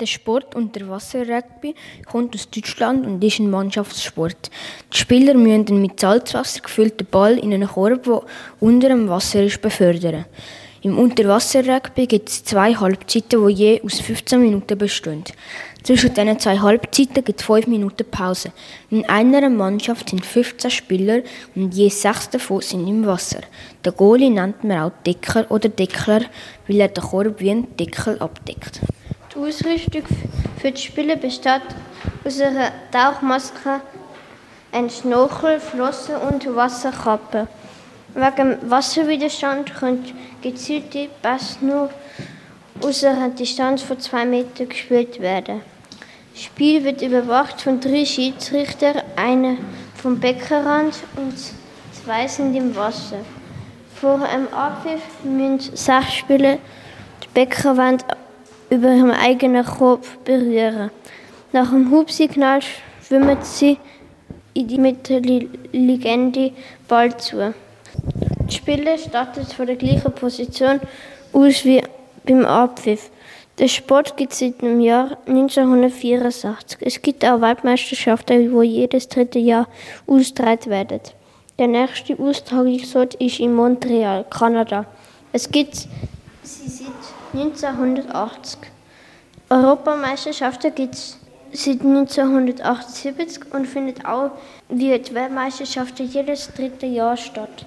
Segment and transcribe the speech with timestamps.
[0.00, 1.76] Der Sport Unterwasser-Rugby
[2.10, 4.50] kommt aus Deutschland und ist ein Mannschaftssport.
[4.92, 8.22] Die Spieler müssen den mit Salzwasser gefüllten Ball in einen Korb, der
[8.58, 10.24] unter dem Wasser ist, befördern.
[10.82, 15.22] Im Unterwasser-Rugby gibt es zwei Halbzeiten, die je aus 15 Minuten bestehen.
[15.84, 18.50] Zwischen diesen zwei Halbzeiten gibt es 5 Minuten Pause.
[18.90, 21.20] In einer Mannschaft sind 15 Spieler
[21.54, 23.42] und je sechs davon sind im Wasser.
[23.84, 26.22] Der Goalie nennt man auch Decker oder Deckler,
[26.66, 28.80] weil er den Korb wie ein Deckel abdeckt.
[29.34, 30.02] Die Ausrüstung
[30.58, 31.62] für die Spiele besteht
[32.24, 33.80] aus einer Tauchmaske,
[34.70, 37.48] einem Schnorchel, Flossen und Wasserkappe.
[38.14, 40.04] Wegen Wasserwiderstand können
[40.40, 41.90] gezielte Pässe nur
[42.80, 45.62] aus einer Distanz von zwei Metern gespielt werden.
[46.32, 49.56] Das Spiel wird überwacht von drei Schiedsrichtern, einer
[49.96, 51.34] vom Beckenrand und
[52.04, 53.18] zwei sind im Wasser.
[54.00, 56.58] Vor einem Abpfiff müssen sechs Spieler
[57.20, 58.04] die Beckenwand
[58.70, 60.90] über ihrem eigenen Kopf berühren.
[61.52, 62.60] Nach dem Hubsignal
[63.06, 63.78] schwimmen sie
[64.54, 66.52] in die mittelliegende
[66.88, 67.54] Ball zu.
[68.48, 70.80] Die Spieler starten von der gleichen Position
[71.32, 71.82] aus wie
[72.24, 73.10] beim Abpfiff.
[73.58, 76.78] Der Sport gibt es seit dem Jahr 1964.
[76.80, 79.68] Es gibt auch Weltmeisterschaften, die jedes dritte Jahr
[80.08, 81.00] ausgetragen werden.
[81.58, 84.86] Der nächste Austragungsort ist in Montreal, Kanada.
[85.32, 85.76] Es gibt
[86.42, 87.03] sie seit
[87.34, 88.58] 1980.
[89.50, 91.18] Europameisterschaften gibt es
[91.52, 94.30] seit 1978 und findet auch
[94.68, 97.66] wie die Weltmeisterschaften jedes dritte Jahr statt.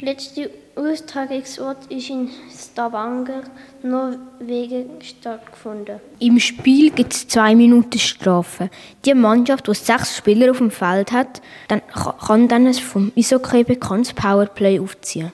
[0.00, 3.42] Der letzte Austragungsort ist in Stavanger,
[3.82, 5.98] Norwegen, stattgefunden.
[6.20, 8.70] Im Spiel gibt es zwei Minuten Strafe.
[9.04, 13.64] Die Mannschaft, die sechs Spieler auf dem Feld hat, dann kann dann ein vom Eishockey
[13.64, 15.32] bekanntes Powerplay aufziehen.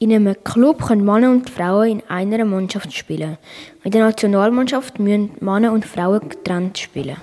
[0.00, 3.36] In einem Club können Männer und Frauen in einer Mannschaft spielen.
[3.82, 7.18] In der Nationalmannschaft müssen Männer und Frauen getrennt spielen.